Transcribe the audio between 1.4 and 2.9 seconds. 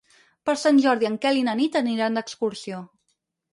i na Nit aniran d'excursió.